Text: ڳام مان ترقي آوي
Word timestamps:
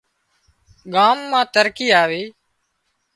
ڳام 0.93 1.17
مان 1.31 1.45
ترقي 1.53 1.87
آوي 2.03 2.23